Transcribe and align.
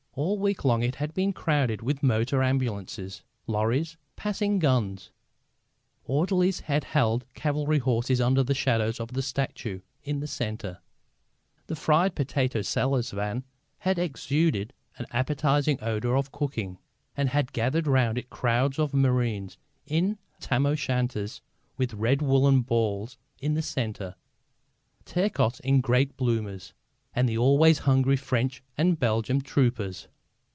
All 0.13 0.37
week 0.37 0.65
long 0.65 0.83
it 0.83 0.95
had 0.95 1.13
been 1.13 1.31
crowded 1.31 1.81
with 1.81 2.03
motor 2.03 2.43
ambulances, 2.43 3.23
lorries, 3.47 3.95
passing 4.17 4.59
guns. 4.59 5.09
Orderlies 6.03 6.59
had 6.59 6.83
held 6.83 7.23
cavalry 7.33 7.79
horses 7.79 8.19
under 8.19 8.43
the 8.43 8.53
shadow 8.53 8.91
of 9.01 9.13
the 9.13 9.21
statue 9.21 9.79
in 10.03 10.19
the 10.19 10.27
centre. 10.27 10.81
The 11.67 11.77
fried 11.77 12.13
potato 12.13 12.61
seller's 12.61 13.11
van 13.11 13.45
had 13.79 13.97
exuded 13.97 14.73
an 14.97 15.05
appetising 15.11 15.79
odour 15.81 16.17
of 16.17 16.33
cooking, 16.33 16.77
and 17.15 17.29
had 17.29 17.53
gathered 17.53 17.87
round 17.87 18.17
it 18.17 18.29
crowds 18.29 18.79
of 18.79 18.93
marines 18.93 19.57
in 19.85 20.17
tam 20.41 20.65
o' 20.65 20.75
shanters 20.75 21.41
with 21.77 21.93
red 21.93 22.21
woollen 22.21 22.63
balls 22.63 23.17
in 23.39 23.53
the 23.53 23.61
centre, 23.61 24.15
Turcos 25.05 25.61
in 25.61 25.79
great 25.79 26.17
bloomers, 26.17 26.73
and 27.13 27.27
the 27.27 27.37
always 27.37 27.79
hungry 27.79 28.15
French 28.15 28.63
and 28.77 28.97
Belgian 28.97 29.41
troopers. 29.41 30.07